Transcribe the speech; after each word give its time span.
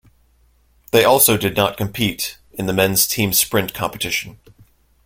They 0.91 1.03
also 1.05 1.37
did 1.37 1.55
not 1.55 1.77
compete 1.77 2.39
in 2.53 2.65
the 2.65 2.73
Men's 2.73 3.05
team 3.05 3.33
sprint 3.33 3.75
competition. 3.75 4.39